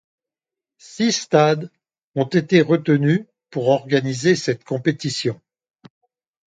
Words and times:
Six 0.79 1.11
stades 1.19 1.69
ont 2.15 2.25
été 2.25 2.61
retenus 2.63 3.27
pour 3.51 3.67
organiser 3.67 4.35
cette 4.35 4.63
compétition. 4.63 5.39